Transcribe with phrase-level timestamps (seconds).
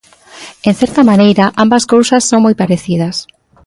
[0.67, 3.15] En certa maneira, ambas cousas son moi parecidas.